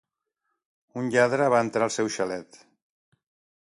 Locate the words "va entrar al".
1.57-1.95